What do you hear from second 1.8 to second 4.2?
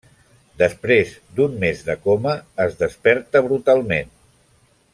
de coma, es desperta brutalment.